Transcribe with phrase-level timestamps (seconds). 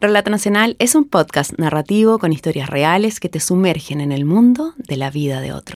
[0.00, 4.74] Relato Nacional es un podcast narrativo con historias reales que te sumergen en el mundo
[4.76, 5.74] de la vida de otro.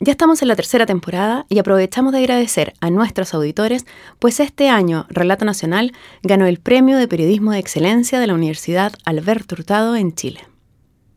[0.00, 3.84] Ya estamos en la tercera temporada y aprovechamos de agradecer a nuestros auditores,
[4.18, 8.94] pues este año Relato Nacional ganó el Premio de Periodismo de Excelencia de la Universidad
[9.04, 10.40] Alberto Hurtado en Chile.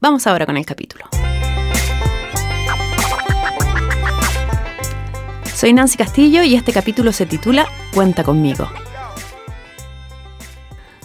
[0.02, 1.06] Vamos ahora con el capítulo.
[5.56, 8.70] Soy Nancy Castillo y este capítulo se titula Cuenta conmigo.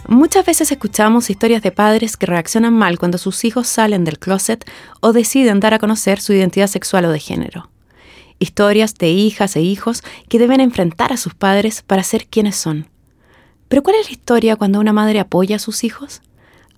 [0.09, 4.71] Muchas veces escuchamos historias de padres que reaccionan mal cuando sus hijos salen del closet
[5.01, 7.71] o deciden dar a conocer su identidad sexual o de género.
[8.39, 12.89] Historias de hijas e hijos que deben enfrentar a sus padres para ser quienes son.
[13.69, 16.21] Pero ¿cuál es la historia cuando una madre apoya a sus hijos?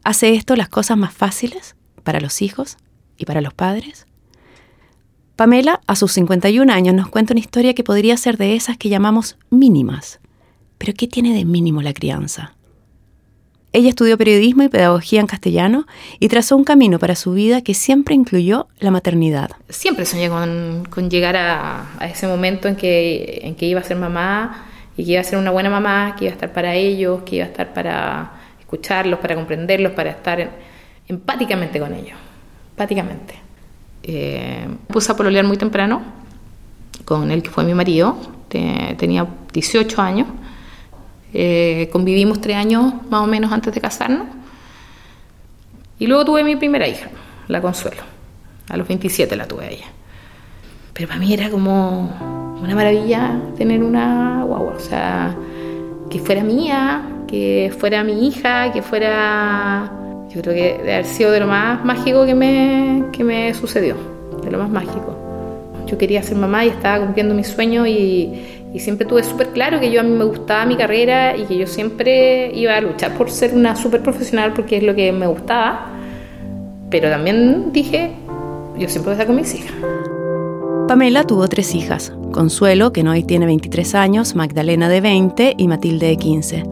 [0.04, 2.76] ¿Hace esto las cosas más fáciles para los hijos
[3.16, 4.06] y para los padres?
[5.34, 8.88] Pamela, a sus 51 años, nos cuenta una historia que podría ser de esas que
[8.88, 10.20] llamamos mínimas.
[10.78, 12.54] Pero ¿qué tiene de mínimo la crianza?
[13.76, 15.86] Ella estudió periodismo y pedagogía en castellano
[16.18, 19.50] y trazó un camino para su vida que siempre incluyó la maternidad.
[19.68, 24.64] Siempre soñé con, llegar a, ese momento en que, en que iba a ser mamá
[24.96, 27.36] y que iba a ser una buena mamá, que iba a estar para ellos, que
[27.36, 30.52] iba a estar para escucharlos, para comprenderlos, para estar
[31.06, 32.16] empáticamente con ellos,
[32.70, 33.34] empáticamente.
[34.04, 36.00] Eh, puse a pololear muy temprano
[37.04, 38.16] con el que fue mi marido,
[38.48, 40.28] tenía 18 años
[41.38, 44.26] eh, convivimos tres años más o menos antes de casarnos.
[45.98, 47.10] Y luego tuve mi primera hija,
[47.48, 48.02] la Consuelo.
[48.70, 49.84] A los 27 la tuve ella.
[50.94, 54.76] Pero para mí era como una maravilla tener una guagua.
[54.76, 55.36] O sea,
[56.08, 59.92] que fuera mía, que fuera mi hija, que fuera...
[60.30, 63.96] Yo creo que de haber sido de lo más mágico que me, que me sucedió.
[64.42, 65.14] De lo más mágico.
[65.86, 69.80] Yo quería ser mamá y estaba cumpliendo mi sueño y, y siempre tuve súper claro
[69.80, 73.16] que yo a mí me gustaba mi carrera y que yo siempre iba a luchar
[73.16, 75.86] por ser una súper profesional porque es lo que me gustaba.
[76.90, 78.12] Pero también dije,
[78.78, 79.72] yo siempre voy a estar con mis hijas.
[80.88, 86.08] Pamela tuvo tres hijas, Consuelo, que hoy tiene 23 años, Magdalena de 20 y Matilde
[86.08, 86.64] de 15.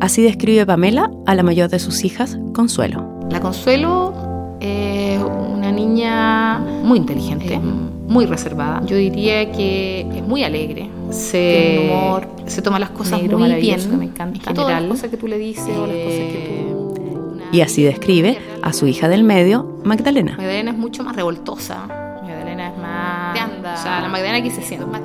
[0.00, 3.06] Así describe Pamela a la mayor de sus hijas, Consuelo.
[3.30, 8.82] La Consuelo es una niña muy inteligente, muy reservada.
[8.86, 14.04] Yo diría que es muy alegre, se, humor, se toma las cosas muy bien, me
[14.06, 14.54] encanta.
[14.54, 16.60] Todas las cosas que tú le dices o las cosas que tú...
[17.52, 20.36] Y así describe a su hija del medio, Magdalena.
[20.36, 21.86] Magdalena es mucho más revoltosa.
[22.22, 23.40] Magdalena es más...
[23.40, 23.74] Anda.
[23.74, 25.00] O sea, la Magdalena aquí se siente más.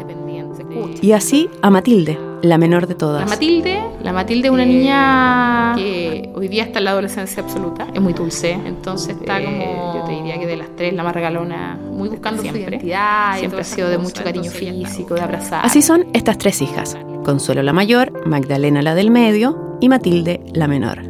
[1.01, 3.21] Y así a Matilde, la menor de todas.
[3.21, 7.87] La Matilde, la Matilde es una niña que hoy día está en la adolescencia absoluta,
[7.93, 11.13] es muy dulce, entonces está como, yo te diría que de las tres la más
[11.13, 12.63] regalona, muy buscando siempre.
[12.63, 15.65] su identidad, siempre ha sido de mucho cariño físico, de abrazar.
[15.65, 20.67] Así son estas tres hijas, Consuelo la mayor, Magdalena la del medio y Matilde la
[20.67, 21.01] menor.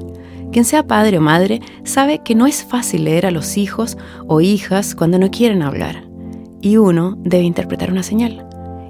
[0.52, 4.40] Quien sea padre o madre sabe que no es fácil leer a los hijos o
[4.40, 6.06] hijas cuando no quieren hablar,
[6.62, 8.48] y uno debe interpretar una señal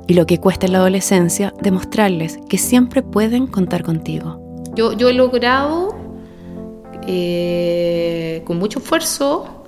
[0.08, 4.40] y lo que cuesta en la adolescencia demostrarles que siempre pueden contar contigo.
[4.76, 5.96] Yo, yo he logrado,
[7.08, 9.64] eh, con mucho esfuerzo,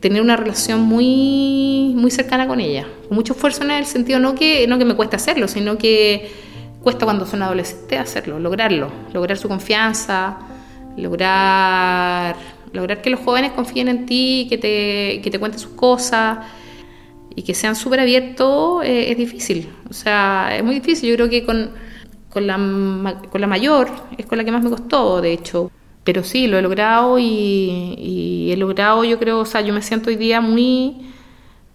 [0.00, 2.86] tener una relación muy, muy cercana con ella.
[3.08, 6.30] Con mucho esfuerzo en el sentido no que, no que me cuesta hacerlo, sino que
[6.82, 10.38] cuesta cuando son adolescentes hacerlo, lograrlo, lograr su confianza,
[10.96, 12.36] lograr,
[12.72, 16.38] lograr que los jóvenes confíen en ti, que te, que te cuenten sus cosas
[17.40, 19.66] y que sean súper abiertos eh, es difícil.
[19.88, 21.08] O sea, es muy difícil.
[21.08, 21.70] Yo creo que con,
[22.28, 22.56] con, la,
[23.30, 25.70] con la mayor es con la que más me costó, de hecho.
[26.04, 30.10] Pero sí, lo he logrado y, he logrado, yo creo, o sea, yo me siento
[30.10, 30.98] hoy día muy,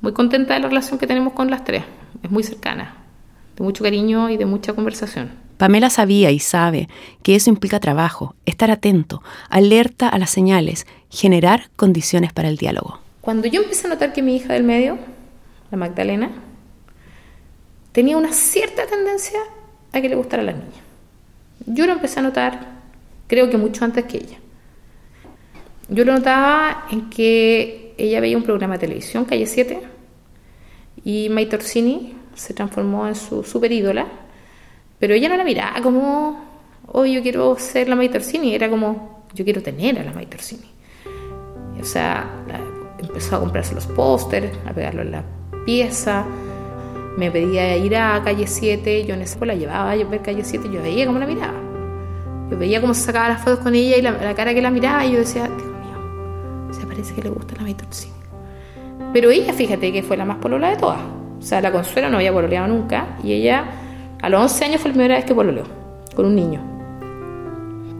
[0.01, 1.83] muy contenta de la relación que tenemos con las tres.
[2.21, 2.95] Es muy cercana,
[3.55, 5.31] de mucho cariño y de mucha conversación.
[5.57, 6.89] Pamela sabía y sabe
[7.23, 12.99] que eso implica trabajo, estar atento, alerta a las señales, generar condiciones para el diálogo.
[13.21, 14.99] Cuando yo empecé a notar que mi hija del medio
[15.71, 16.31] la Magdalena,
[17.91, 19.39] tenía una cierta tendencia
[19.91, 20.83] a que le gustara a las niñas.
[21.65, 22.81] Yo lo empecé a notar,
[23.27, 24.37] creo que mucho antes que ella.
[25.87, 29.79] Yo lo notaba en que ella veía un programa de televisión, Calle 7,
[31.03, 34.07] y May Torsini se transformó en su super ídola,
[34.99, 36.43] pero ella no la miraba como,
[36.87, 40.25] oh, yo quiero ser la May Torsini, era como, yo quiero tener a la May
[40.25, 40.69] Torsini.
[41.79, 42.27] O sea,
[42.97, 45.23] empezó a comprarse los pósters, a pegarlo en la
[45.65, 46.25] pieza.
[47.17, 50.67] Me pedía ir a calle 7, yo en esa la llevaba a ver calle 7
[50.67, 51.59] y yo veía cómo la miraba.
[52.49, 55.05] Yo veía cómo se sacaba las fotos con ella y la, cara que la miraba
[55.05, 58.13] y yo decía, Dios mío, se parece que le gusta la Cine.
[59.13, 60.99] Pero ella, fíjate que fue la más polola de todas.
[61.39, 63.65] O sea, la Consuelo no había pololeado nunca y ella
[64.21, 65.63] a los 11 años fue la primera vez que pololeó
[66.15, 66.61] con un niño.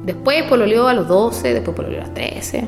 [0.03, 2.67] Después pololeó a los 12, después pololeó a los 13.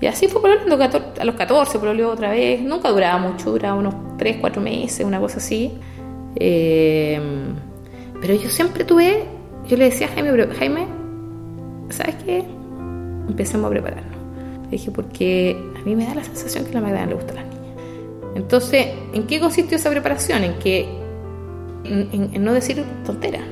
[0.00, 0.76] Y así fue pololeando
[1.20, 2.60] a los 14, pololeó otra vez.
[2.60, 5.72] Nunca duraba mucho, duraba unos 3, 4 meses, una cosa así.
[6.36, 7.20] Eh,
[8.20, 9.24] pero yo siempre tuve,
[9.68, 10.86] yo le decía a Jaime, Jaime,
[11.90, 12.44] ¿sabes qué?
[13.28, 14.16] Empecemos a prepararnos.
[14.64, 17.32] Le dije, porque a mí me da la sensación que a la Magdalena le gusta
[17.32, 17.56] a las niñas.
[18.34, 20.44] Entonces, ¿en qué consistió esa preparación?
[20.44, 20.88] En que,
[21.84, 23.44] en, no decir tonteras,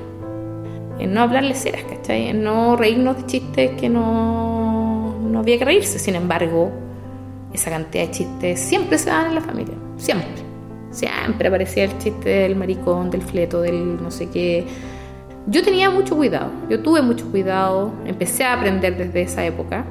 [0.98, 2.28] en no hablarle ceras, ¿cachai?
[2.28, 4.63] En no reírnos de chistes que no,
[5.34, 5.98] no había que reírse.
[5.98, 6.70] Sin embargo,
[7.52, 10.42] esa cantidad de chistes siempre se dan en la familia, siempre.
[10.90, 14.66] Siempre aparecía el chiste del maricón, del fleto, del no sé qué.
[15.46, 19.84] Yo tenía mucho cuidado, yo tuve mucho cuidado, empecé a aprender desde esa época,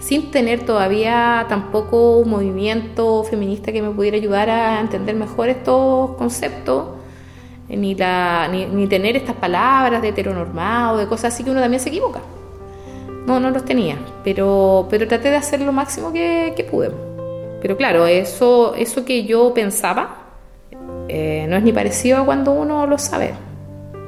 [0.00, 6.12] sin tener todavía tampoco un movimiento feminista que me pudiera ayudar a entender mejor estos
[6.16, 6.96] conceptos,
[7.68, 11.90] ni, la, ni, tener estas palabras de heteronormado, de cosas así que uno también se
[11.90, 12.20] equivoca.
[13.28, 16.90] No, no los tenía, pero, pero traté de hacer lo máximo que, que pude.
[17.60, 20.16] Pero claro, eso, eso que yo pensaba,
[21.08, 23.34] eh, no es ni parecido a cuando uno lo sabe.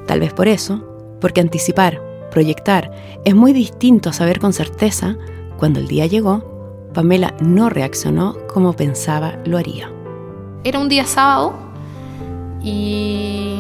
[0.07, 0.83] Tal vez por eso,
[1.21, 2.01] porque anticipar,
[2.31, 2.93] proyectar,
[3.27, 5.19] es muy distinto a saber con certeza,
[5.59, 9.93] cuando el día llegó, Pamela no reaccionó como pensaba lo haría.
[10.65, 11.53] Era un día sábado
[12.63, 13.59] y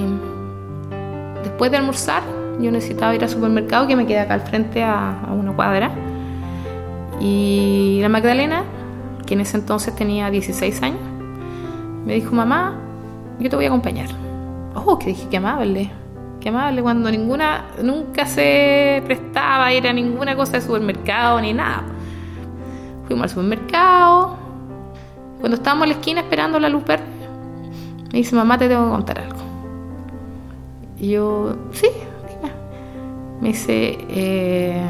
[1.43, 5.27] después de almorzar yo necesitaba ir al supermercado que me queda acá al frente a,
[5.31, 5.91] una cuadra.
[7.21, 8.65] Y la Magdalena,
[9.27, 11.01] que en ese entonces tenía 16 años,
[12.05, 12.75] me dijo, mamá,
[13.39, 14.09] yo te voy a acompañar.
[14.75, 15.91] Oh, que dije, qué amable,
[16.41, 21.53] qué amable, cuando ninguna, nunca se prestaba a ir a ninguna cosa de supermercado ni
[21.53, 21.85] nada.
[23.06, 24.37] Fuimos al supermercado,
[25.41, 26.85] cuando estábamos en la esquina esperando la luz
[28.13, 29.39] me dice, mamá, te tengo que contar algo.
[30.99, 31.89] Y yo, sí.
[33.41, 34.83] Me dice, eh,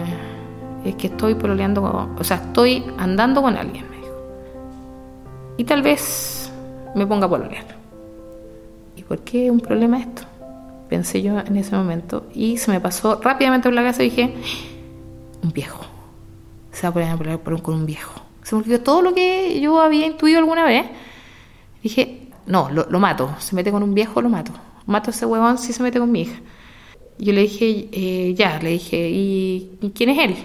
[0.85, 1.82] es que estoy pololeando,
[2.19, 4.17] o sea, estoy andando con alguien, me dijo.
[5.56, 6.52] Y tal vez
[6.94, 7.81] me ponga a pololear.
[9.11, 10.23] ¿por qué un problema esto?
[10.88, 14.37] Pensé yo en ese momento y se me pasó rápidamente por la casa y dije,
[15.43, 15.85] un viejo.
[16.70, 18.23] Se va a poner a con un viejo.
[18.44, 20.87] Se me olvidó todo lo que yo había intuido alguna vez.
[21.82, 23.35] Dije, no, lo, mato.
[23.41, 24.52] Se mete con un viejo, lo mato.
[24.87, 26.38] Mato a ese huevón si se mete con mi hija.
[27.20, 30.37] Yo le dije, eh, ya, le dije, ¿y, quién es él?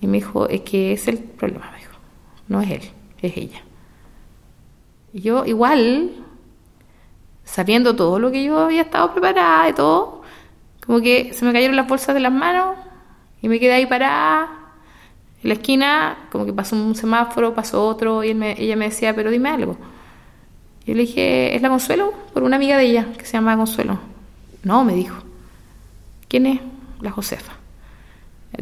[0.00, 1.92] Y me dijo, es que es el problema, me dijo.
[2.46, 2.82] No es él,
[3.20, 3.60] es ella.
[5.12, 6.12] Y yo igual
[7.42, 10.22] sabiendo todo lo que yo había estado preparada y todo,
[10.86, 12.76] como que se me cayeron las bolsas de las manos
[13.42, 14.48] y me quedé ahí parada
[15.42, 19.32] en la esquina, como que pasó un semáforo, pasó otro y ella me decía, pero
[19.32, 19.76] dime algo.
[20.86, 22.12] Yo le dije, ¿es la Consuelo?
[22.32, 23.98] Por una amiga de ella que se llama Consuelo.
[24.62, 25.31] No, me dijo.
[26.32, 26.60] ¿Quién es?
[27.02, 27.52] La Josefa.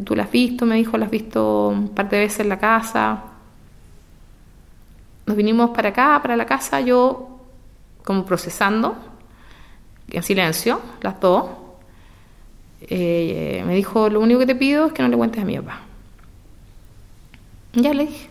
[0.05, 0.67] ¿Tú la has visto?
[0.67, 3.23] Me dijo, la has visto un par de veces en la casa.
[5.25, 6.81] Nos vinimos para acá, para la casa.
[6.81, 7.39] Yo
[8.05, 8.97] como procesando,
[10.11, 11.49] en silencio, las dos.
[12.81, 15.57] Eh, me dijo, lo único que te pido es que no le cuentes a mi
[15.57, 15.79] papá.
[17.75, 18.29] Ya le dije.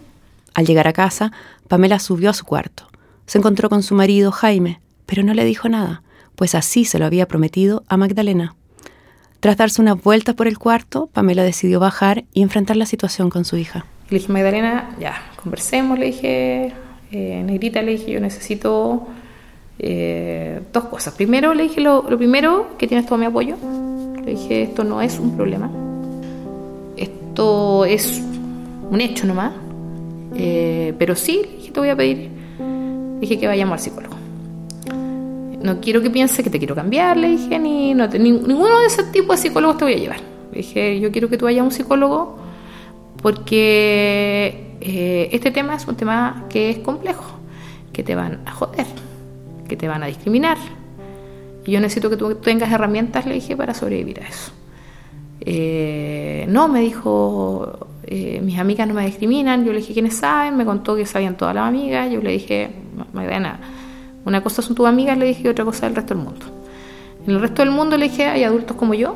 [0.53, 1.31] Al llegar a casa,
[1.69, 2.89] Pamela subió a su cuarto.
[3.25, 6.03] Se encontró con su marido Jaime, pero no le dijo nada,
[6.35, 8.57] pues así se lo había prometido a Magdalena.
[9.39, 13.45] Tras darse unas vueltas por el cuarto, Pamela decidió bajar y enfrentar la situación con
[13.45, 13.85] su hija.
[14.09, 16.73] Le dije, Magdalena, ya, conversemos, le dije,
[17.11, 19.07] eh, Negrita, le dije, yo necesito
[19.77, 21.13] eh, dos cosas.
[21.13, 23.55] Primero le dije lo, primero, que tienes todo mi apoyo.
[24.25, 25.71] Le dije, esto no es un problema.
[26.97, 28.21] Esto es
[28.91, 29.53] un hecho nomás.
[30.35, 32.29] Eh, pero sí, le dije, te voy a pedir.
[33.21, 34.18] dije que vayamos al psicólogo.
[35.61, 39.03] No quiero que piense que te quiero cambiar, le dije, ni, no, ninguno de ese
[39.03, 40.19] tipo de psicólogos te voy a llevar.
[40.51, 42.37] Le dije, yo quiero que tú vayas a un psicólogo
[43.21, 47.39] porque eh, este tema es un tema que es complejo,
[47.91, 48.85] que te van a joder
[49.69, 50.57] que te van a discriminar.
[51.65, 54.51] Y yo necesito que tú tengas herramientas, le dije, para sobrevivir a eso.
[55.39, 59.63] Eh, no, me dijo, eh, mis amigas no me discriminan.
[59.63, 60.57] Yo le dije, ¿quiénes saben?
[60.57, 62.11] Me contó que sabían todas las amigas.
[62.11, 62.69] Yo le dije,
[63.13, 63.59] Magdalena,
[64.25, 66.45] una cosa son tus amigas, le dije, y otra cosa el resto del mundo.
[67.25, 69.15] En el resto del mundo le dije, hay adultos como yo,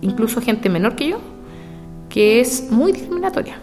[0.00, 1.18] incluso gente menor que yo,
[2.08, 3.58] que es muy discriminatoria.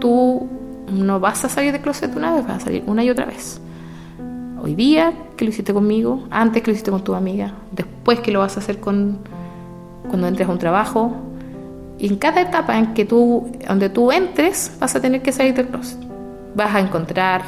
[0.00, 0.48] Tú
[0.92, 3.60] no vas a salir de closet una vez, vas a salir una y otra vez
[4.66, 8.32] hoy día que lo hiciste conmigo, antes que lo hiciste con tu amiga, después que
[8.32, 9.18] lo vas a hacer con
[10.08, 11.12] cuando entres a un trabajo.
[11.98, 15.54] Y en cada etapa en que tú, donde tú entres, vas a tener que salir
[15.54, 15.98] del closet.
[16.54, 17.42] Vas a encontrar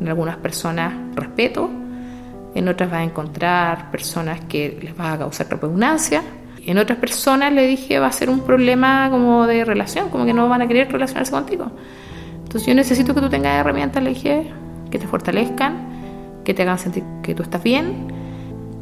[0.00, 1.70] en algunas personas respeto,
[2.54, 6.22] en otras vas a encontrar personas que les vas a causar repugnancia,
[6.66, 10.34] En otras personas le dije va a ser un problema como de relación, como que
[10.34, 11.70] no van a querer relacionarse contigo.
[12.42, 14.50] Entonces yo necesito que tú tengas herramientas, le dije,
[14.90, 18.08] que te fortalezcan, que te hagan sentir que tú estás bien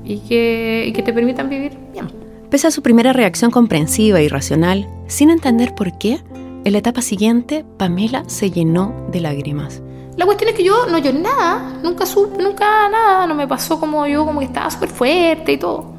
[0.05, 2.09] y que, y que te permitan vivir bien.
[2.51, 6.19] Pese a su primera reacción comprensiva y racional, sin entender por qué,
[6.65, 9.83] en la etapa siguiente, Pamela se llenó de lágrimas.
[10.19, 13.79] La cuestión es que yo no lloré nada, nunca supe, nunca nada, no me pasó
[13.79, 15.93] como yo, como que estaba súper fuerte y todo.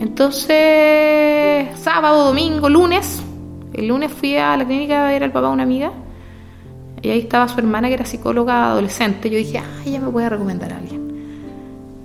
[0.00, 3.22] Entonces, sábado, domingo, lunes,
[3.72, 5.92] el lunes fui a la clínica a ver al papá de una amiga
[7.02, 9.30] y ahí estaba su hermana que era psicóloga adolescente.
[9.30, 11.04] Yo dije, ay, ella me puede recomendar a alguien.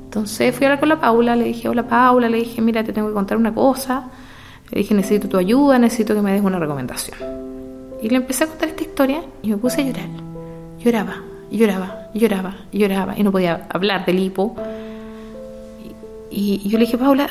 [0.03, 2.93] Entonces fui a hablar con la Paula, le dije, hola Paula, le dije, mira, te
[2.93, 4.11] tengo que contar una cosa.
[4.69, 7.17] Le dije, necesito tu ayuda, necesito que me des una recomendación.
[7.99, 10.28] Y le empecé a contar esta historia y me puse a llorar.
[10.79, 11.21] Lloraba,
[11.51, 13.13] lloraba, lloraba, lloraba.
[13.17, 14.55] Y no podía hablar del hipo.
[16.31, 17.29] Y, yo le dije, Paula,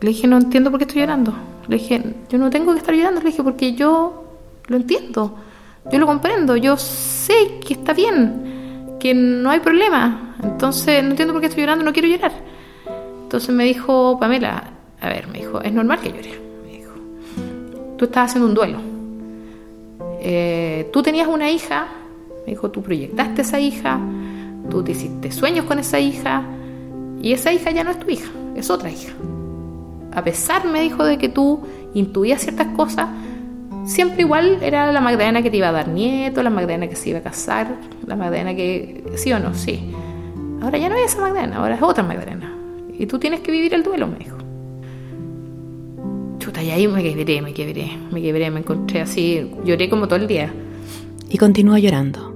[0.00, 1.34] le dije, no entiendo por qué estoy llorando.
[1.68, 3.20] Le dije, yo no tengo que estar llorando.
[3.20, 4.24] Le dije, porque yo
[4.66, 5.36] lo entiendo.
[5.92, 6.56] Yo lo comprendo.
[6.56, 8.96] Yo sé que está bien.
[8.98, 10.36] Que no hay problema.
[10.42, 11.84] Entonces, no entiendo por qué estoy llorando.
[11.84, 12.32] No quiero llorar.
[13.22, 16.40] Entonces me dijo Pamela, a ver, me dijo, es normal que llore.
[16.64, 16.92] Me dijo,
[17.96, 18.78] tú estás haciendo un duelo.
[20.20, 21.86] Eh, tú tenías una hija
[22.50, 24.00] me dijo, tú proyectaste esa hija,
[24.68, 26.42] tú te hiciste sueños con esa hija,
[27.22, 29.12] y esa hija ya no es tu hija, es otra hija.
[30.12, 31.60] A pesar, me dijo, de que tú
[31.94, 33.08] intuías ciertas cosas,
[33.84, 37.10] siempre igual era la Magdalena que te iba a dar nieto, la Magdalena que se
[37.10, 39.92] iba a casar, la Magdalena que, sí o no, sí.
[40.60, 42.52] Ahora ya no es esa Magdalena, ahora es otra Magdalena.
[42.98, 44.38] Y tú tienes que vivir el duelo, me dijo.
[46.40, 50.18] Chuta, y ahí me quebré, me quebré, me quebré, me encontré así, lloré como todo
[50.18, 50.52] el día.
[51.28, 52.29] Y continúa llorando.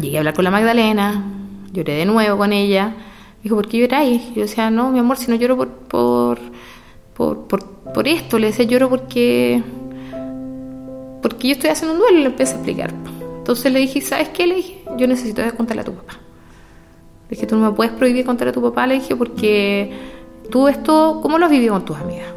[0.00, 1.24] Llegué a hablar con la Magdalena,
[1.72, 2.88] lloré de nuevo con ella.
[2.88, 4.32] Me dijo, ¿por qué lloráis?
[4.34, 6.38] Yo decía, no, mi amor, si no lloro por, por,
[7.14, 8.38] por, por, esto.
[8.38, 9.62] Le decía, lloro porque,
[11.20, 12.94] porque yo estoy haciendo un duelo le empecé a explicar.
[13.38, 14.46] Entonces le dije, ¿sabes qué?
[14.46, 16.14] Le dije, yo necesito contarle a tu papá.
[17.28, 18.86] Le dije, tú no me puedes prohibir contarle a tu papá.
[18.86, 19.92] Le dije, porque
[20.50, 22.28] tú esto, ¿cómo lo has vivido con tus amigas?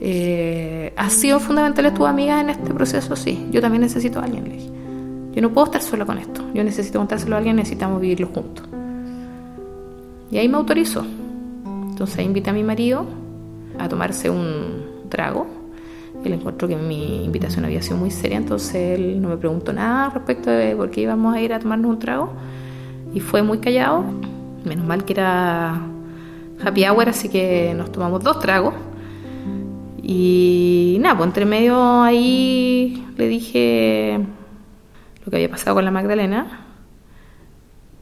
[0.00, 3.14] Eh, ¿Has sido fundamentales tus amigas en este proceso?
[3.14, 4.81] Sí, yo también necesito a alguien, le dije.
[5.34, 6.42] Yo no puedo estar sola con esto.
[6.52, 8.66] Yo necesito contárselo a alguien, necesitamos vivirlo juntos.
[10.30, 11.04] Y ahí me autorizó.
[11.90, 13.06] Entonces invité a mi marido
[13.78, 15.46] a tomarse un trago.
[16.24, 20.10] Él encontró que mi invitación había sido muy seria, entonces él no me preguntó nada
[20.10, 22.32] respecto de por qué íbamos a ir a tomarnos un trago.
[23.14, 24.04] Y fue muy callado.
[24.64, 25.80] Menos mal que era
[26.64, 28.74] happy hour, así que nos tomamos dos tragos.
[30.02, 34.20] Y nada, pues entre medio ahí le dije
[35.24, 36.66] lo que había pasado con la Magdalena.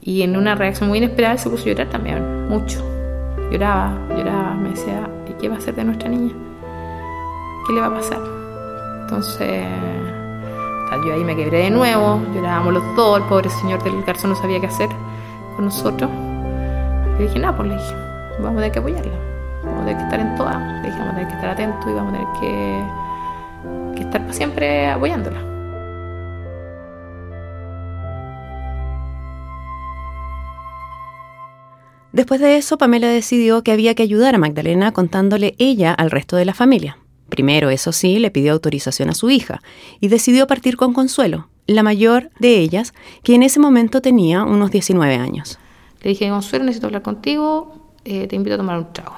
[0.03, 2.83] Y en una reacción muy inesperada se puso a llorar también, mucho.
[3.51, 6.33] Lloraba, lloraba, me decía, ¿y qué va a hacer de nuestra niña?
[7.67, 8.21] ¿Qué le va a pasar?
[9.03, 9.67] Entonces,
[11.05, 14.37] yo ahí me quebré de nuevo, llorábamos los dos, el pobre señor del garzón no
[14.37, 14.89] sabía qué hacer
[15.57, 16.11] con nosotros.
[17.19, 17.95] Le dije, nada, pues le dije,
[18.39, 19.13] vamos a tener que apoyarla,
[19.65, 21.91] vamos a tener que estar en todas, le dije, vamos a tener que estar atentos
[21.91, 25.50] y vamos a tener que, que estar siempre apoyándola.
[32.13, 36.37] Después de eso, Pamela decidió que había que ayudar a Magdalena contándole ella al resto
[36.37, 36.99] de la familia.
[37.29, 39.63] Primero, eso sí, le pidió autorización a su hija
[40.01, 44.73] y decidió partir con Consuelo, la mayor de ellas, que en ese momento tenía unos
[44.73, 45.59] 19 años.
[46.03, 49.15] Le dije, Consuelo, necesito hablar contigo, eh, te invito a tomar un trago.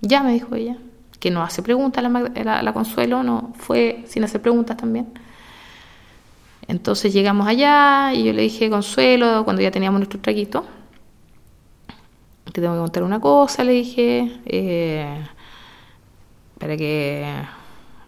[0.00, 0.76] Ya, me dijo ella,
[1.18, 5.08] que no hace preguntas la, la Consuelo, no fue sin hacer preguntas también.
[6.68, 10.64] Entonces llegamos allá y yo le dije, Consuelo, cuando ya teníamos nuestro traguito,
[12.52, 15.26] te tengo que contar una cosa, le dije, eh,
[16.58, 17.26] para, que,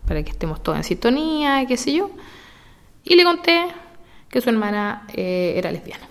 [0.06, 2.10] para que estemos todos en sintonía, qué sé yo.
[3.04, 3.66] Y le conté
[4.28, 6.06] que su hermana eh, era lesbiana,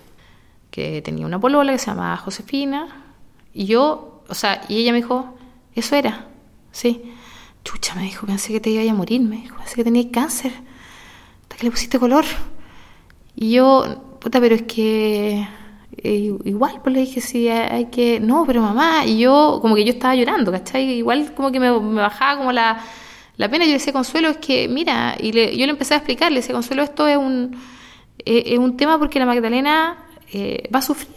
[0.70, 2.88] que tenía una polola que se llamaba Josefina.
[3.52, 5.36] Y yo, o sea, y ella me dijo,
[5.74, 6.26] eso era,
[6.72, 7.12] sí.
[7.62, 10.52] Chucha, me dijo, pensé que te iba a morir, me dijo, pensé que tenías cáncer,
[11.42, 12.24] hasta que le pusiste color.
[13.36, 15.46] Y yo, puta, pero es que
[16.02, 19.84] eh, igual, pues le dije, sí, hay que, no, pero mamá, y yo, como que
[19.84, 20.90] yo estaba llorando, ¿cachai?
[20.90, 22.78] Igual como que me, bajaba como la,
[23.36, 26.32] la pena, yo le decía, Consuelo, es que, mira, y yo le empecé a explicar,
[26.32, 27.56] le decía, Consuelo, esto es un,
[28.24, 31.14] eh, es un tema porque la Magdalena eh, va a sufrir,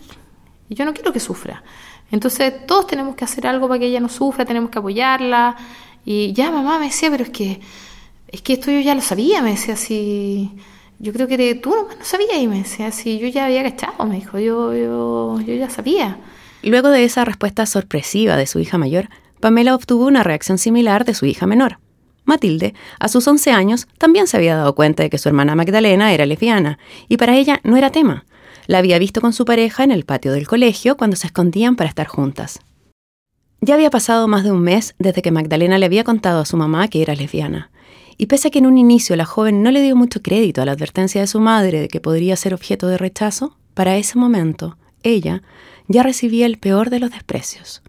[0.69, 1.63] y yo no quiero que sufra.
[2.11, 5.55] Entonces, todos tenemos que hacer algo para que ella no sufra, tenemos que apoyarla,
[6.05, 7.59] y ya mamá me decía, pero es que,
[8.27, 10.51] es que esto yo ya lo sabía, me decía así
[10.99, 14.05] yo creo que tú no, no sabías y me decía, si yo ya había cachado,
[14.05, 16.17] me dijo, yo, yo, yo ya sabía.
[16.63, 21.13] Luego de esa respuesta sorpresiva de su hija mayor, Pamela obtuvo una reacción similar de
[21.13, 21.79] su hija menor.
[22.25, 26.13] Matilde, a sus 11 años, también se había dado cuenta de que su hermana Magdalena
[26.13, 26.77] era lesbiana,
[27.07, 28.25] y para ella no era tema.
[28.65, 31.89] La había visto con su pareja en el patio del colegio cuando se escondían para
[31.89, 32.59] estar juntas.
[33.61, 36.57] Ya había pasado más de un mes desde que Magdalena le había contado a su
[36.57, 37.71] mamá que era lesbiana.
[38.17, 40.65] Y pese a que en un inicio la joven no le dio mucho crédito a
[40.65, 44.77] la advertencia de su madre de que podría ser objeto de rechazo, para ese momento,
[45.03, 45.43] ella
[45.87, 47.83] ya recibía el peor de los desprecios.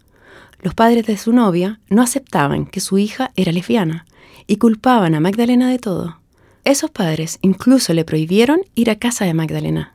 [0.61, 4.07] Los padres de su novia no aceptaban que su hija era lesbiana
[4.47, 6.21] y culpaban a Magdalena de todo.
[6.65, 9.95] Esos padres incluso le prohibieron ir a casa de Magdalena.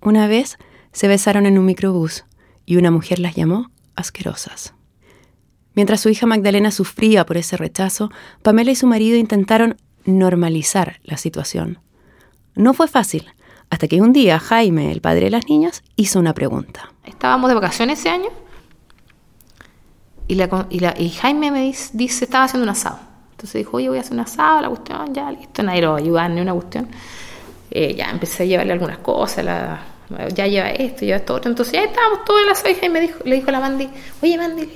[0.00, 0.56] Una vez
[0.92, 2.24] se besaron en un microbús
[2.64, 4.75] y una mujer las llamó asquerosas.
[5.76, 8.10] Mientras su hija Magdalena sufría por ese rechazo,
[8.42, 11.78] Pamela y su marido intentaron normalizar la situación.
[12.54, 13.30] No fue fácil,
[13.68, 16.92] hasta que un día Jaime, el padre de las niñas, hizo una pregunta.
[17.04, 18.30] Estábamos de vacaciones ese año
[20.26, 21.60] y, y, Jaime me
[21.92, 22.98] dice, estaba haciendo un asado.
[23.32, 25.96] Entonces dijo, oye, voy a hacer un asado, la cuestión, ya, listo, nadie lo va
[25.96, 26.88] a ayudar, ni una cuestión.
[27.70, 29.44] Eh, ya empecé a llevarle algunas cosas,
[30.34, 31.50] ya lleva esto, lleva esto otro.
[31.50, 33.90] Entonces ya estábamos todos en la asado y Jaime dijo, le dijo a la Mandy,
[34.22, 34.70] oye Mandy,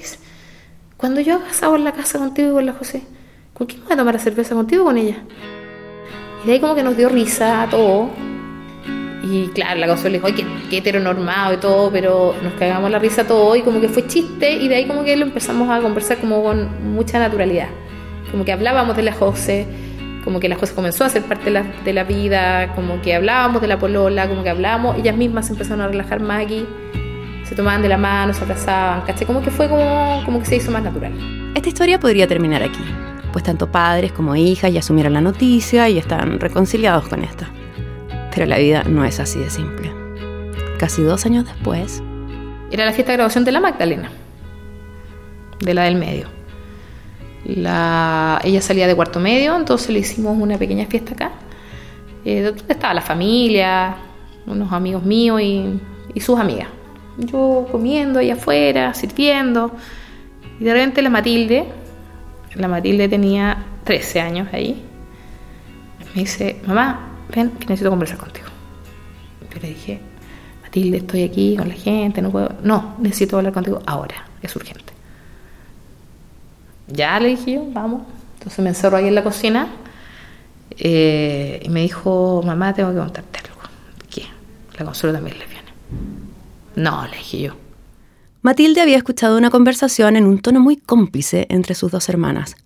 [1.00, 3.02] cuando yo haga asado en la casa contigo y con la José,
[3.54, 5.16] ¿con quién voy a tomar la cerveza contigo o con ella?
[6.44, 8.10] Y de ahí como que nos dio risa a todo
[9.22, 12.98] y claro, la cosa le dijo, ay, qué, heteronormado y todo, pero nos cagamos la
[12.98, 15.80] risa todo y como que fue chiste y de ahí como que lo empezamos a
[15.80, 17.68] conversar como con mucha naturalidad.
[18.30, 19.66] Como que hablábamos de la José,
[20.22, 23.14] como que la José comenzó a ser parte de la, de la vida, como que
[23.14, 26.66] hablábamos de la polola, como que hablábamos, ellas mismas se empezaron a relajar más aquí,
[27.50, 29.26] se tomaban de la mano, se abrazaban, ¿caché?
[29.26, 31.12] Como que fue como, como que se hizo más natural.
[31.56, 32.78] Esta historia podría terminar aquí,
[33.32, 37.50] pues tanto padres como hijas ya asumieron la noticia y están reconciliados con esta.
[38.32, 39.92] Pero la vida no es así de simple.
[40.78, 42.00] Casi dos años después...
[42.70, 44.10] Era la fiesta de graduación de la Magdalena,
[45.58, 46.28] de la del medio.
[47.44, 51.32] La, ella salía de cuarto medio, entonces le hicimos una pequeña fiesta acá,
[52.24, 53.96] eh, donde estaba la familia,
[54.46, 55.80] unos amigos míos y,
[56.14, 56.68] y sus amigas.
[57.20, 59.72] Yo comiendo allá afuera, sirviendo,
[60.58, 61.66] y de repente la Matilde,
[62.54, 64.82] la Matilde tenía 13 años ahí,
[66.14, 68.46] me dice, mamá, ven, que necesito conversar contigo.
[69.54, 70.00] Yo le dije,
[70.62, 72.54] Matilde, estoy aquí con la gente, no puedo.
[72.62, 74.92] No, necesito hablar contigo ahora, es urgente.
[76.88, 78.02] Ya le dije yo, vamos.
[78.38, 79.68] Entonces me encerró ahí en la cocina
[80.70, 83.60] eh, y me dijo, mamá, tengo que contarte algo.
[84.08, 84.24] ¿Qué?
[84.78, 85.59] La consuelo también le.
[86.80, 87.56] No, le dije yo.
[88.42, 92.56] Matilde había escuchado una conversación en un tono muy cómplice entre sus dos hermanas,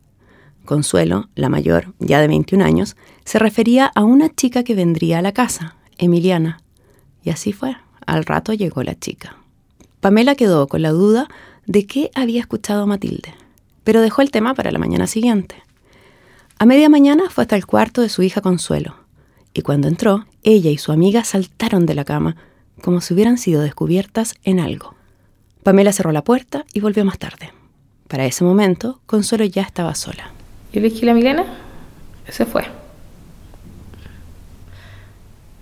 [0.65, 5.23] Consuelo, la mayor, ya de 21 años, se refería a una chica que vendría a
[5.23, 6.61] la casa, Emiliana.
[7.23, 7.77] Y así fue.
[8.07, 9.37] Al rato llegó la chica.
[10.01, 11.29] Pamela quedó con la duda
[11.67, 13.35] de qué había escuchado Matilde,
[13.83, 15.57] pero dejó el tema para la mañana siguiente.
[16.59, 18.97] A media mañana fue hasta el cuarto de su hija Consuelo,
[19.53, 22.37] y cuando entró, ella y su amiga saltaron de la cama,
[22.85, 24.95] como si hubieran sido descubiertas en algo.
[25.63, 27.51] Pamela cerró la puerta y volvió más tarde.
[28.09, 30.33] Para ese momento, Consuelo ya estaba sola.
[30.71, 31.47] Yo le dije, ¿la Milena?
[32.29, 32.63] Se fue.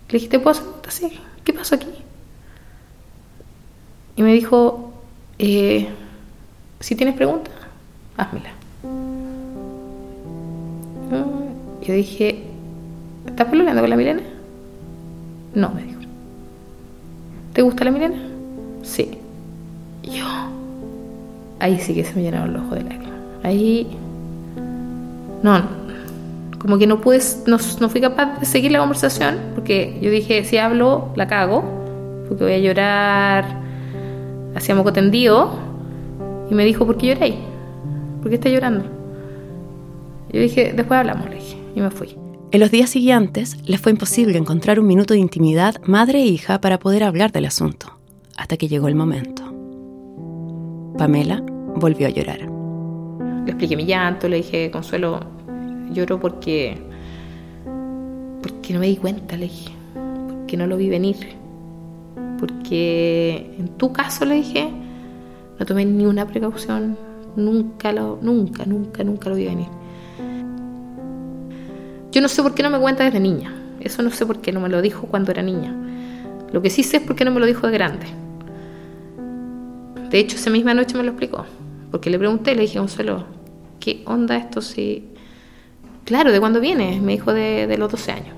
[0.09, 1.21] Le dije, ¿te puedo hacer así?
[1.45, 1.87] ¿Qué pasó aquí?
[4.17, 4.93] Y me dijo,
[5.39, 5.89] eh,
[6.81, 7.55] si tienes preguntas,
[8.17, 8.51] házmela.
[11.83, 12.43] Yo dije,
[13.27, 14.23] ¿estás peleando con la Milena?
[15.55, 16.02] No, me dijo.
[17.53, 18.17] ¿Te gusta la Milena?
[18.83, 19.19] Sí.
[20.03, 20.25] Yo.
[21.61, 23.21] Ahí sí que se me llenaron los ojos de lágrimas.
[23.43, 23.87] Ahí
[25.43, 25.61] no,
[26.59, 30.57] como que no pude, no, fui capaz de seguir la conversación porque yo dije, si
[30.57, 31.65] hablo, la cago,
[32.29, 33.45] porque voy a llorar
[34.55, 35.51] hacia moco tendido.
[36.51, 37.35] Y me dijo, ¿por qué lloré?
[38.21, 38.85] ¿Por qué está llorando?
[40.33, 42.22] Yo dije, después hablamos, le dije, y me fui.
[42.53, 46.61] En los días siguientes les fue imposible encontrar un minuto de intimidad madre e hija
[46.61, 47.99] para poder hablar del asunto,
[48.37, 49.43] hasta que llegó el momento.
[50.99, 51.43] Pamela
[51.77, 52.41] volvió a llorar.
[53.47, 55.21] Le expliqué mi llanto, le dije, Consuelo,
[55.95, 56.77] lloro porque,
[58.43, 59.73] porque no me di cuenta, le dije,
[60.29, 61.17] porque no lo vi venir.
[62.39, 64.69] Porque en tu caso, le dije,
[65.59, 66.99] no tomé ni una precaución,
[67.35, 69.82] nunca, lo, nunca, nunca, nunca lo vi venir.
[72.13, 74.53] Yo no sé por qué no me cuenta desde niña, eso no sé por qué
[74.53, 75.75] no me lo dijo cuando era niña.
[76.53, 78.07] Lo que sí sé es por qué no me lo dijo de grande.
[80.11, 81.47] De hecho, esa misma noche me lo explicó.
[81.91, 83.25] Porque le pregunté, le dije, Consuelo,
[83.81, 85.09] ¿qué onda esto si...
[86.05, 87.01] Claro, ¿de cuándo viene?
[87.01, 88.37] Me dijo de, los 12 años.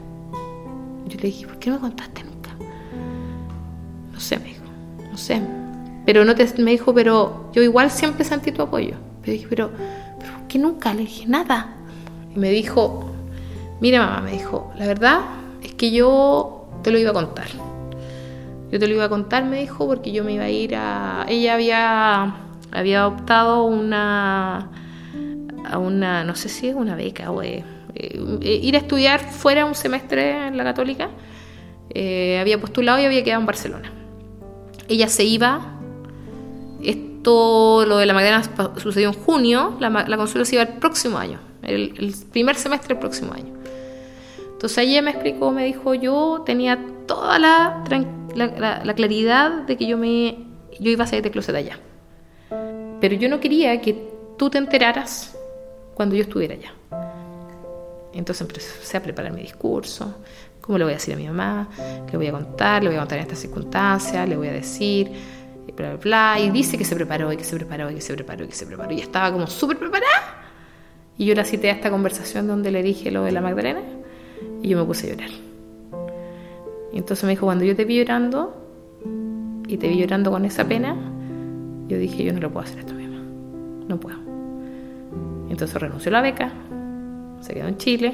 [1.09, 2.51] Yo le dije, ¿por qué no me contaste nunca?
[4.13, 4.65] No sé, me dijo,
[5.11, 5.43] no sé.
[6.07, 8.95] Pero no te, me dijo, pero yo igual siempre sentí tu apoyo.
[9.23, 9.71] Pero dije, pero,
[10.21, 10.95] pero ¿por qué nunca?
[10.95, 11.75] Le dije, nada.
[12.37, 13.14] Y me dijo,
[13.85, 15.21] mira mamá, me dijo, la verdad
[15.63, 17.49] es que yo te lo iba a contar.
[18.73, 21.27] Yo te lo iba a contar, me dijo, porque yo me iba a ir a...
[21.29, 22.35] Ella había,
[22.73, 24.71] había optado una,
[25.71, 27.63] a una, no sé si es una beca o eh,
[28.41, 31.11] ir a estudiar fuera un semestre en la católica.
[31.91, 33.93] Eh, había postulado y había quedado en Barcelona.
[34.89, 35.61] Ella se iba,
[36.83, 38.43] esto, lo de la Magdalena
[38.79, 42.95] sucedió en junio, la, la consulta se iba el próximo año, el, el primer semestre
[42.95, 43.64] del próximo año.
[44.55, 47.85] Entonces ella me explicó, me dijo, yo tenía toda la,
[48.35, 50.39] la, claridad de que yo, me,
[50.81, 51.79] yo iba a salir de closet allá.
[53.01, 55.37] Pero yo no quería que tú te enteraras
[55.95, 56.73] cuando yo estuviera allá.
[58.15, 60.15] Entonces empecé a preparar mi discurso,
[60.61, 61.69] cómo le voy a decir a mi mamá,
[62.11, 65.11] le voy a contar, le voy a contar en estas circunstancias, le voy a decir,
[65.77, 66.41] bla, bla, bla.
[66.41, 68.55] Y dice que se preparó, y que se preparó, y que se preparó, y que
[68.55, 68.93] se preparó.
[68.93, 70.43] Y estaba como súper preparada.
[71.19, 73.83] Y yo la cité a esta conversación donde le dije lo de la Magdalena,
[74.63, 75.31] y yo me puse a llorar.
[76.93, 78.55] Y entonces me dijo, cuando yo te vi llorando,
[79.67, 80.97] y te vi llorando con esa pena,
[81.89, 83.19] yo dije, yo no lo puedo hacer esto mismo.
[83.89, 84.19] No puedo.
[85.49, 86.53] Entonces renunció a la beca,
[87.41, 88.13] se quedó en Chile,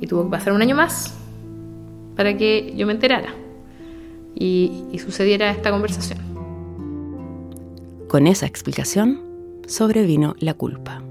[0.00, 1.14] y tuvo que pasar un año más
[2.16, 3.34] para que yo me enterara
[4.34, 6.18] y, y sucediera esta conversación.
[8.08, 9.20] Con esa explicación
[9.66, 11.02] sobrevino la culpa.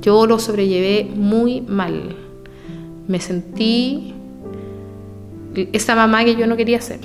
[0.00, 2.16] Yo lo sobrellevé muy mal.
[3.08, 4.14] Me sentí
[5.72, 7.00] esa mamá que yo no quería ser.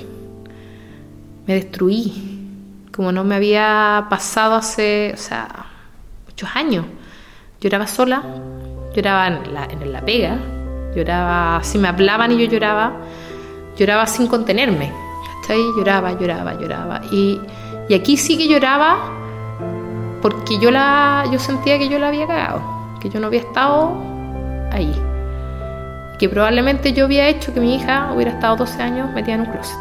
[1.46, 2.12] Me destruí,
[2.94, 5.48] como no me había pasado hace, o sea,
[6.26, 6.84] muchos años.
[7.60, 8.22] Lloraba sola,
[8.94, 10.38] lloraba en la, en la pega,
[10.94, 12.92] lloraba, si me hablaban y yo lloraba,
[13.76, 14.92] lloraba sin contenerme.
[15.40, 15.62] ¿cachai?
[15.76, 17.00] Lloraba, lloraba, lloraba.
[17.10, 17.40] Y,
[17.88, 19.10] y aquí sí que lloraba
[20.20, 22.62] porque yo, la, yo sentía que yo la había cagado,
[23.00, 23.94] que yo no había estado
[24.70, 24.94] ahí
[26.24, 29.46] que probablemente yo había hecho que mi hija hubiera estado 12 años metida en un
[29.48, 29.76] closet.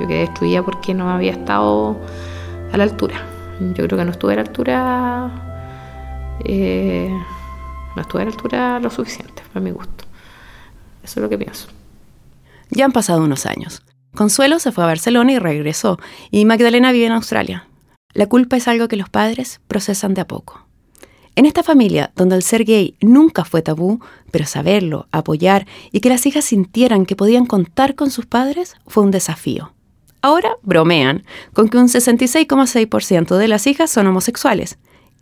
[0.00, 1.96] Yo quedé destruida porque no había estado
[2.72, 3.24] a la altura.
[3.60, 5.30] Yo creo que no estuve a la altura,
[6.44, 7.08] eh,
[7.94, 10.04] no estuve a la altura lo suficiente, para mi gusto.
[11.04, 11.68] Eso es lo que pienso.
[12.70, 13.84] Ya han pasado unos años.
[14.16, 16.00] Consuelo se fue a Barcelona y regresó,
[16.32, 17.68] y Magdalena vive en Australia.
[18.14, 20.67] La culpa es algo que los padres procesan de a poco.
[21.38, 24.00] En esta familia, donde el ser gay nunca fue tabú,
[24.32, 29.04] pero saberlo, apoyar y que las hijas sintieran que podían contar con sus padres fue
[29.04, 29.72] un desafío.
[30.20, 31.22] Ahora bromean
[31.52, 34.80] con que un 66,6% de las hijas son homosexuales.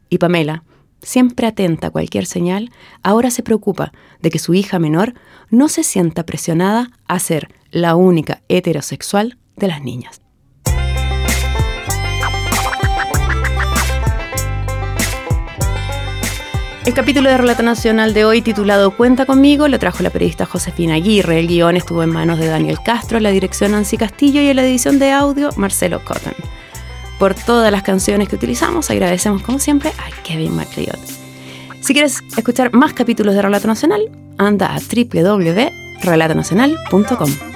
[0.08, 0.64] Y Pamela,
[1.02, 2.70] siempre atenta a cualquier señal,
[3.02, 5.12] ahora se preocupa de que su hija menor
[5.50, 10.22] no se sienta presionada a ser la única heterosexual de las niñas.
[16.86, 20.94] El capítulo de Relato Nacional de hoy, titulado Cuenta conmigo, lo trajo la periodista Josefina
[20.94, 21.40] Aguirre.
[21.40, 24.64] El guion estuvo en manos de Daniel Castro, la dirección Nancy Castillo y en la
[24.64, 26.34] edición de audio Marcelo Cotton.
[27.18, 31.00] Por todas las canciones que utilizamos, agradecemos como siempre a Kevin MacLeod.
[31.80, 37.55] Si quieres escuchar más capítulos de Relato Nacional, anda a www.relatonacional.com.